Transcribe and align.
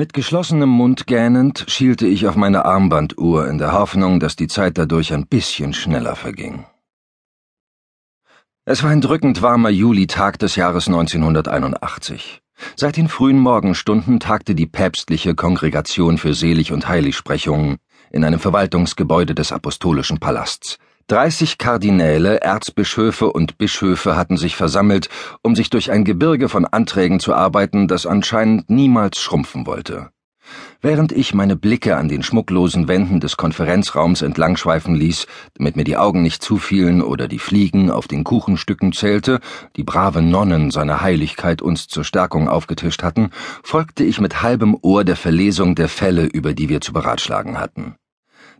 Mit 0.00 0.14
geschlossenem 0.14 0.70
Mund 0.70 1.06
gähnend 1.06 1.66
schielte 1.68 2.06
ich 2.06 2.26
auf 2.26 2.34
meine 2.34 2.64
Armbanduhr 2.64 3.46
in 3.48 3.58
der 3.58 3.72
Hoffnung, 3.72 4.18
dass 4.18 4.34
die 4.34 4.48
Zeit 4.48 4.78
dadurch 4.78 5.12
ein 5.12 5.26
bisschen 5.26 5.74
schneller 5.74 6.16
verging. 6.16 6.64
Es 8.64 8.82
war 8.82 8.88
ein 8.88 9.02
drückend 9.02 9.42
warmer 9.42 9.68
Julitag 9.68 10.38
des 10.38 10.56
Jahres 10.56 10.86
1981. 10.86 12.40
Seit 12.76 12.96
den 12.96 13.08
frühen 13.08 13.38
Morgenstunden 13.38 14.20
tagte 14.20 14.54
die 14.54 14.66
päpstliche 14.66 15.34
Kongregation 15.34 16.16
für 16.16 16.32
Selig- 16.32 16.72
und 16.72 16.88
Heiligsprechungen 16.88 17.76
in 18.10 18.24
einem 18.24 18.40
Verwaltungsgebäude 18.40 19.34
des 19.34 19.52
Apostolischen 19.52 20.18
Palasts. 20.18 20.78
Dreißig 21.10 21.58
Kardinäle, 21.58 22.40
Erzbischöfe 22.40 23.32
und 23.32 23.58
Bischöfe 23.58 24.14
hatten 24.14 24.36
sich 24.36 24.54
versammelt, 24.54 25.08
um 25.42 25.56
sich 25.56 25.68
durch 25.68 25.90
ein 25.90 26.04
Gebirge 26.04 26.48
von 26.48 26.64
Anträgen 26.64 27.18
zu 27.18 27.34
arbeiten, 27.34 27.88
das 27.88 28.06
anscheinend 28.06 28.70
niemals 28.70 29.18
schrumpfen 29.18 29.66
wollte. 29.66 30.10
Während 30.80 31.10
ich 31.10 31.34
meine 31.34 31.56
Blicke 31.56 31.96
an 31.96 32.08
den 32.08 32.22
schmucklosen 32.22 32.86
Wänden 32.86 33.18
des 33.18 33.36
Konferenzraums 33.36 34.22
entlangschweifen 34.22 34.94
ließ, 34.94 35.26
damit 35.54 35.74
mir 35.74 35.82
die 35.82 35.96
Augen 35.96 36.22
nicht 36.22 36.44
zufielen 36.44 37.02
oder 37.02 37.26
die 37.26 37.40
Fliegen 37.40 37.90
auf 37.90 38.06
den 38.06 38.22
Kuchenstücken 38.22 38.92
zählte, 38.92 39.40
die 39.74 39.82
brave 39.82 40.22
Nonnen 40.22 40.70
seiner 40.70 41.00
Heiligkeit 41.00 41.60
uns 41.60 41.88
zur 41.88 42.04
Stärkung 42.04 42.48
aufgetischt 42.48 43.02
hatten, 43.02 43.30
folgte 43.64 44.04
ich 44.04 44.20
mit 44.20 44.42
halbem 44.42 44.76
Ohr 44.80 45.02
der 45.02 45.16
Verlesung 45.16 45.74
der 45.74 45.88
Fälle, 45.88 46.26
über 46.26 46.54
die 46.54 46.68
wir 46.68 46.80
zu 46.80 46.92
beratschlagen 46.92 47.58
hatten. 47.58 47.96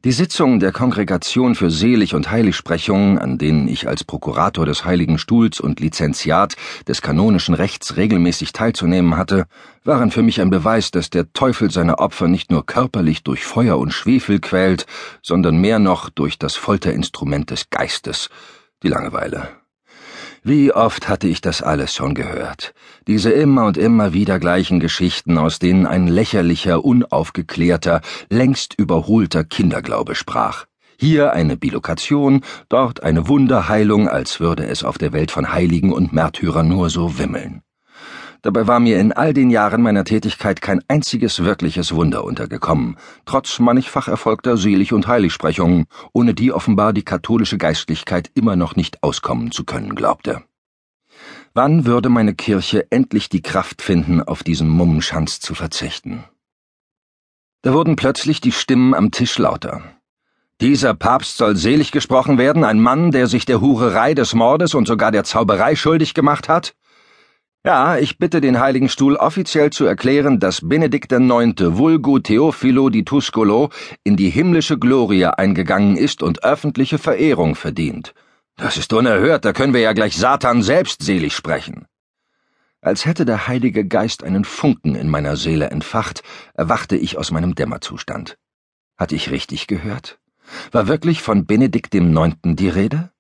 Die 0.03 0.13
Sitzungen 0.13 0.61
der 0.61 0.73
Kongregation 0.73 1.55
für 1.55 1.71
Selig- 1.71 2.15
und 2.15 2.31
Heiligsprechung, 2.31 3.19
an 3.19 3.37
denen 3.37 3.69
ich 3.69 3.87
als 3.87 4.03
Prokurator 4.03 4.65
des 4.65 4.87
Heiligen 4.87 5.19
Stuhls 5.19 5.61
und 5.61 5.79
Lizenziat 5.79 6.57
des 6.89 7.03
kanonischen 7.03 7.55
Rechts 7.55 7.99
regelmäßig 7.99 8.55
teilzunehmen 8.55 9.19
hatte, 9.19 9.45
waren 9.85 10.11
für 10.11 10.23
mich 10.23 10.41
ein 10.41 10.49
Beweis, 10.49 10.91
dass 10.91 11.11
der 11.11 11.31
Teufel 11.35 11.71
seine 11.71 11.99
Opfer 11.99 12.29
nicht 12.29 12.51
nur 12.51 12.65
körperlich 12.65 13.25
durch 13.25 13.45
Feuer 13.45 13.79
und 13.79 13.93
Schwefel 13.93 14.41
quält, 14.41 14.87
sondern 15.21 15.59
mehr 15.59 15.79
noch 15.79 16.09
durch 16.09 16.39
das 16.39 16.57
Folterinstrument 16.57 17.51
des 17.51 17.69
Geistes, 17.69 18.31
die 18.83 18.89
Langeweile. 18.89 19.60
Wie 20.43 20.73
oft 20.73 21.07
hatte 21.09 21.29
ich 21.29 21.43
das 21.43 21.61
alles 21.61 21.95
schon 21.95 22.15
gehört. 22.15 22.73
Diese 23.07 23.31
immer 23.31 23.67
und 23.67 23.77
immer 23.77 24.15
wieder 24.15 24.39
gleichen 24.39 24.81
Geschichten, 24.81 25.37
aus 25.37 25.59
denen 25.59 25.87
ein 25.87 26.09
lächerlicher, 26.09 26.83
unaufgeklärter, 26.83 28.01
längst 28.31 28.75
überholter 28.79 29.45
Kinderglaube 29.45 30.15
sprach. 30.15 30.65
Hier 30.99 31.35
eine 31.35 31.59
Bilokation, 31.59 32.43
dort 32.71 33.03
eine 33.03 33.29
Wunderheilung, 33.29 34.09
als 34.09 34.41
würde 34.41 34.67
es 34.67 34.83
auf 34.83 34.97
der 34.97 35.13
Welt 35.13 35.31
von 35.31 35.53
Heiligen 35.53 35.93
und 35.93 36.15
Märtyrern 36.15 36.69
nur 36.69 36.89
so 36.89 37.19
wimmeln. 37.19 37.63
Dabei 38.43 38.67
war 38.67 38.81
mir 38.81 38.99
in 38.99 39.13
all 39.13 39.35
den 39.35 39.51
Jahren 39.51 39.83
meiner 39.83 40.05
Tätigkeit 40.05 40.63
kein 40.63 40.83
einziges 40.89 41.45
wirkliches 41.45 41.95
Wunder 41.95 42.25
untergekommen, 42.25 42.97
trotz 43.27 43.59
mannigfach 43.59 44.09
erfolgter 44.09 44.57
Selig- 44.57 44.95
und 44.95 45.07
Heiligsprechungen, 45.07 45.87
ohne 46.15 46.33
die 46.33 46.53
offenbar 46.53 46.95
die 46.95 47.05
katholische 47.05 47.59
Geistlichkeit 47.59 48.31
immer 48.35 48.57
noch 48.57 48.77
nicht 48.77 49.03
auskommen 49.03 49.51
zu 49.51 49.65
können 49.65 49.95
glaubte. 49.95 50.43
Wann 51.53 51.85
würde 51.85 52.09
meine 52.09 52.35
Kirche 52.35 52.91
endlich 52.91 53.29
die 53.29 53.43
Kraft 53.43 53.83
finden, 53.83 54.23
auf 54.23 54.43
diesen 54.43 54.69
Mummenschanz 54.69 55.41
zu 55.41 55.55
verzichten? 55.55 56.25
Da 57.63 57.75
wurden 57.75 57.97
plötzlich 57.97 58.41
die 58.41 58.53
Stimmen 58.53 58.95
am 58.95 59.11
Tisch 59.11 59.37
lauter. 59.37 59.83
Dieser 60.63 60.95
Papst 60.95 61.37
soll 61.37 61.57
selig 61.57 61.91
gesprochen 61.91 62.39
werden, 62.39 62.65
ein 62.65 62.81
Mann, 62.81 63.11
der 63.11 63.27
sich 63.27 63.45
der 63.45 63.61
Hurerei 63.61 64.15
des 64.15 64.35
Mordes 64.35 64.75
und 64.75 64.87
sogar 64.87 65.11
der 65.11 65.25
Zauberei 65.25 65.75
schuldig 65.77 66.15
gemacht 66.15 66.49
hat? 66.49 66.75
Ja, 67.63 67.99
ich 67.99 68.17
bitte 68.17 68.41
den 68.41 68.59
Heiligen 68.59 68.89
Stuhl 68.89 69.17
offiziell 69.17 69.69
zu 69.69 69.85
erklären, 69.85 70.41
dass 70.41 70.67
Benedikt 70.67 71.13
IX. 71.13 71.53
Vulgo 71.77 72.19
Theophilo 72.19 72.89
di 72.89 73.05
Tuscolo 73.05 73.69
in 74.03 74.17
die 74.17 74.31
himmlische 74.31 74.79
Glorie 74.79 75.27
eingegangen 75.27 75.99
ist 75.99 76.23
und 76.23 76.43
öffentliche 76.43 76.97
Verehrung 76.97 77.55
verdient. 77.55 78.15
Das 78.57 78.79
ist 78.79 78.95
unerhört, 78.95 79.45
da 79.45 79.53
können 79.53 79.75
wir 79.75 79.83
ja 79.83 79.93
gleich 79.93 80.17
Satan 80.17 80.63
selbst 80.63 81.03
selig 81.03 81.35
sprechen. 81.35 81.85
Als 82.81 83.05
hätte 83.05 83.27
der 83.27 83.47
Heilige 83.47 83.87
Geist 83.87 84.25
einen 84.25 84.47
Funken 84.47 84.95
in 84.95 85.11
meiner 85.11 85.37
Seele 85.37 85.69
entfacht, 85.69 86.23
erwachte 86.55 86.97
ich 86.97 87.19
aus 87.19 87.31
meinem 87.31 87.55
Dämmerzustand. 87.55 88.39
Hatte 88.97 89.17
ich 89.17 89.31
richtig 89.31 89.67
gehört? 89.67 90.19
War 90.73 90.89
wirklich 90.89 91.21
von 91.21 91.45
Benedikt 91.45 91.95
IX. 91.95 92.37
die 92.43 92.71
Rede? 92.71 93.11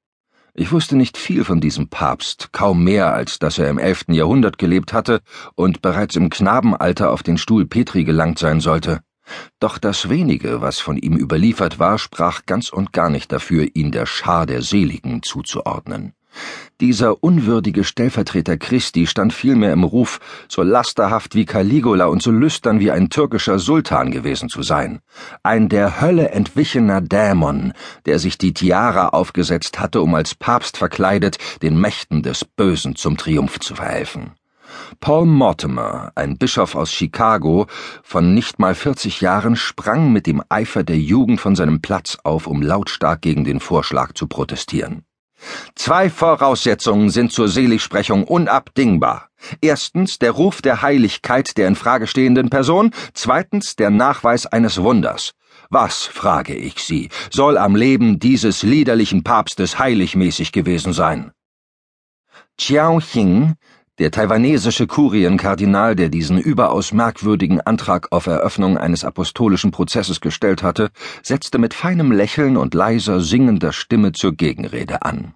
Ich 0.61 0.73
wusste 0.73 0.95
nicht 0.95 1.17
viel 1.17 1.45
von 1.45 1.63
diesem 1.63 1.89
Papst, 1.89 2.51
kaum 2.53 2.85
mehr, 2.85 3.15
als 3.15 3.39
dass 3.39 3.59
er 3.59 3.71
im 3.71 3.79
elften 3.79 4.13
Jahrhundert 4.13 4.59
gelebt 4.59 4.93
hatte 4.93 5.23
und 5.55 5.81
bereits 5.81 6.17
im 6.17 6.29
Knabenalter 6.29 7.13
auf 7.13 7.23
den 7.23 7.39
Stuhl 7.39 7.65
Petri 7.65 8.05
gelangt 8.05 8.39
sein 8.39 8.61
sollte. 8.61 9.01
Doch 9.59 9.79
das 9.79 10.11
wenige, 10.11 10.61
was 10.61 10.79
von 10.79 10.99
ihm 10.99 11.17
überliefert 11.17 11.79
war, 11.79 11.99
sprach 11.99 12.45
ganz 12.45 12.69
und 12.69 12.93
gar 12.93 13.09
nicht 13.09 13.33
dafür, 13.33 13.69
ihn 13.73 13.91
der 13.91 14.05
Schar 14.05 14.45
der 14.45 14.61
Seligen 14.61 15.23
zuzuordnen. 15.23 16.13
Dieser 16.81 17.23
unwürdige 17.23 17.85
Stellvertreter 17.85 18.57
Christi 18.57 19.07
stand 19.07 19.35
vielmehr 19.35 19.75
im 19.75 19.85
Ruf, 19.85 20.19
so 20.49 20.63
lasterhaft 20.63 21.35
wie 21.35 21.45
Caligula 21.45 22.07
und 22.07 22.23
so 22.23 22.31
lüstern 22.31 22.81
wie 22.81 22.91
ein 22.91 23.11
türkischer 23.11 23.59
Sultan 23.59 24.11
gewesen 24.11 24.49
zu 24.49 24.63
sein. 24.63 25.01
Ein 25.43 25.69
der 25.69 26.01
Hölle 26.01 26.31
entwichener 26.31 27.03
Dämon, 27.03 27.75
der 28.07 28.19
sich 28.19 28.39
die 28.39 28.55
Tiara 28.55 29.09
aufgesetzt 29.09 29.79
hatte, 29.79 30.01
um 30.01 30.15
als 30.15 30.35
Papst 30.35 30.79
verkleidet 30.79 31.37
den 31.61 31.79
Mächten 31.79 32.23
des 32.23 32.47
Bösen 32.47 32.97
zum 32.97 33.19
Triumph 33.19 33.61
zu 33.61 33.75
verhelfen. 33.75 34.33
Paul 35.01 35.27
Mortimer, 35.27 36.13
ein 36.15 36.39
Bischof 36.39 36.77
aus 36.77 36.91
Chicago, 36.91 37.67
von 38.03 38.33
nicht 38.33 38.59
mal 38.59 38.75
40 38.75 39.21
Jahren, 39.21 39.55
sprang 39.55 40.13
mit 40.13 40.27
dem 40.27 40.43
Eifer 40.49 40.83
der 40.83 40.99
Jugend 40.99 41.43
von 41.43 41.57
seinem 41.57 41.83
Platz 41.83 42.17
auf, 42.25 42.47
um 42.47 42.63
lautstark 42.63 43.21
gegen 43.21 43.45
den 43.45 43.61
Vorschlag 43.61 44.15
zu 44.15 44.27
protestieren. 44.29 45.05
Zwei 45.75 46.11
Voraussetzungen 46.11 47.11
sind 47.11 47.33
zur 47.33 47.49
Seligsprechung 47.49 48.25
unabdingbar. 48.25 49.29
Erstens 49.61 50.19
der 50.19 50.33
Ruf 50.33 50.63
der 50.63 50.83
Heiligkeit 50.83 51.57
der 51.57 51.69
in 51.69 51.77
Frage 51.77 52.07
stehenden 52.07 52.51
Person, 52.51 52.93
zweitens 53.15 53.77
der 53.77 53.91
Nachweis 53.91 54.47
eines 54.47 54.83
Wunders. 54.83 55.33
Was, 55.71 56.05
frage 56.05 56.55
ich 56.55 56.83
Sie, 56.83 57.09
soll 57.31 57.57
am 57.57 57.77
Leben 57.77 58.19
dieses 58.19 58.63
liederlichen 58.63 59.23
Papstes 59.23 59.79
heiligmäßig 59.79 60.53
gewesen 60.53 60.93
sein? 60.93 61.33
Chiao 62.59 63.01
Ching, 63.01 63.55
der 64.01 64.11
taiwanesische 64.11 64.87
Kurienkardinal, 64.87 65.95
der 65.95 66.09
diesen 66.09 66.39
überaus 66.39 66.93
merkwürdigen 66.93 67.61
Antrag 67.61 68.11
auf 68.13 68.27
Eröffnung 68.27 68.79
eines 68.79 69.05
apostolischen 69.05 69.73
Prozesses 69.73 70.23
gestellt 70.23 70.63
hatte, 70.63 70.89
setzte 71.23 71.59
mit 71.59 71.75
feinem 71.75 72.11
Lächeln 72.11 72.57
und 72.57 72.73
leiser 72.73 73.21
singender 73.21 73.73
Stimme 73.73 74.13
zur 74.13 74.33
Gegenrede 74.33 75.03
an. 75.03 75.35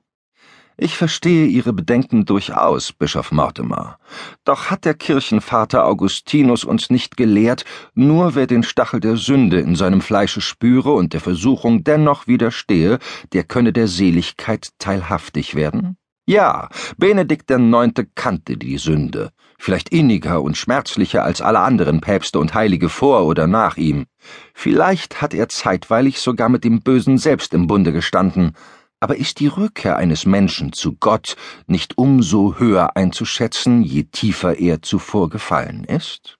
Ich 0.78 0.96
verstehe 0.96 1.46
Ihre 1.46 1.74
Bedenken 1.74 2.24
durchaus, 2.24 2.94
Bischof 2.94 3.32
Mortimer. 3.32 3.98
Doch 4.44 4.70
hat 4.70 4.86
der 4.86 4.94
Kirchenvater 4.94 5.84
Augustinus 5.84 6.64
uns 6.64 6.88
nicht 6.88 7.18
gelehrt, 7.18 7.66
nur 7.94 8.34
wer 8.34 8.46
den 8.46 8.62
Stachel 8.62 8.98
der 8.98 9.18
Sünde 9.18 9.60
in 9.60 9.76
seinem 9.76 10.00
Fleische 10.00 10.40
spüre 10.40 10.92
und 10.92 11.12
der 11.12 11.20
Versuchung 11.20 11.84
dennoch 11.84 12.26
widerstehe, 12.26 12.98
der 13.34 13.44
könne 13.44 13.74
der 13.74 13.88
Seligkeit 13.88 14.70
teilhaftig 14.78 15.54
werden? 15.54 15.98
Ja, 16.26 16.70
Benedikt 16.96 17.50
IX. 17.50 17.92
kannte 18.14 18.56
die 18.56 18.78
Sünde, 18.78 19.30
vielleicht 19.58 19.90
inniger 19.90 20.40
und 20.40 20.56
schmerzlicher 20.56 21.22
als 21.22 21.42
alle 21.42 21.60
anderen 21.60 22.00
Päpste 22.00 22.38
und 22.38 22.54
Heilige 22.54 22.88
vor 22.88 23.26
oder 23.26 23.46
nach 23.46 23.76
ihm. 23.76 24.06
Vielleicht 24.54 25.20
hat 25.20 25.34
er 25.34 25.50
zeitweilig 25.50 26.20
sogar 26.20 26.48
mit 26.48 26.64
dem 26.64 26.80
Bösen 26.80 27.18
selbst 27.18 27.52
im 27.52 27.66
Bunde 27.66 27.92
gestanden, 27.92 28.52
aber 29.00 29.16
ist 29.16 29.38
die 29.38 29.48
Rückkehr 29.48 29.98
eines 29.98 30.24
Menschen 30.24 30.72
zu 30.72 30.96
Gott 30.96 31.36
nicht 31.66 31.98
umso 31.98 32.58
höher 32.58 32.96
einzuschätzen, 32.96 33.82
je 33.82 34.04
tiefer 34.04 34.58
er 34.58 34.80
zuvor 34.80 35.28
gefallen 35.28 35.84
ist? 35.84 36.38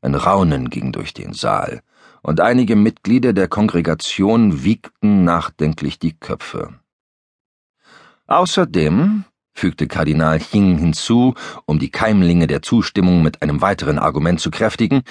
Ein 0.00 0.16
Raunen 0.16 0.68
ging 0.68 0.90
durch 0.90 1.14
den 1.14 1.32
Saal, 1.32 1.82
und 2.22 2.40
einige 2.40 2.74
Mitglieder 2.74 3.34
der 3.34 3.46
Kongregation 3.46 4.64
wiegten 4.64 5.22
nachdenklich 5.22 6.00
die 6.00 6.18
Köpfe. 6.18 6.80
Außerdem, 8.30 9.24
fügte 9.54 9.88
Kardinal 9.88 10.38
Ching 10.38 10.78
hinzu, 10.78 11.34
um 11.66 11.80
die 11.80 11.90
Keimlinge 11.90 12.46
der 12.46 12.62
Zustimmung 12.62 13.24
mit 13.24 13.42
einem 13.42 13.60
weiteren 13.60 13.98
Argument 13.98 14.38
zu 14.38 14.52
kräftigen, 14.52 15.02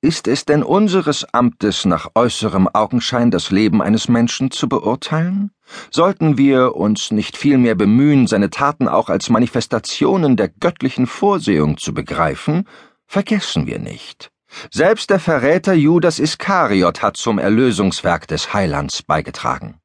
ist 0.00 0.28
es 0.28 0.44
denn 0.44 0.62
unseres 0.62 1.24
Amtes 1.34 1.84
nach 1.84 2.12
äußerem 2.14 2.68
Augenschein 2.68 3.32
das 3.32 3.50
Leben 3.50 3.82
eines 3.82 4.08
Menschen 4.08 4.52
zu 4.52 4.68
beurteilen? 4.68 5.50
Sollten 5.90 6.38
wir 6.38 6.76
uns 6.76 7.10
nicht 7.10 7.36
vielmehr 7.36 7.74
bemühen, 7.74 8.28
seine 8.28 8.50
Taten 8.50 8.86
auch 8.86 9.08
als 9.08 9.30
Manifestationen 9.30 10.36
der 10.36 10.48
göttlichen 10.48 11.08
Vorsehung 11.08 11.76
zu 11.76 11.92
begreifen, 11.92 12.68
vergessen 13.04 13.66
wir 13.66 13.80
nicht. 13.80 14.30
Selbst 14.70 15.10
der 15.10 15.18
Verräter 15.18 15.74
Judas 15.74 16.20
Iskariot 16.20 17.02
hat 17.02 17.16
zum 17.16 17.40
Erlösungswerk 17.40 18.28
des 18.28 18.54
Heilands 18.54 19.02
beigetragen. 19.02 19.80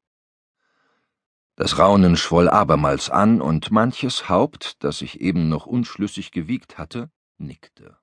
Das 1.57 1.79
Raunen 1.79 2.17
schwoll 2.17 2.49
abermals 2.49 3.09
an, 3.09 3.41
und 3.41 3.71
manches 3.71 4.27
Haupt, 4.27 4.83
das 4.83 4.99
sich 4.99 5.21
eben 5.21 5.47
noch 5.47 5.65
unschlüssig 5.65 6.31
gewiegt 6.31 6.77
hatte, 6.77 7.09
nickte. 7.37 7.97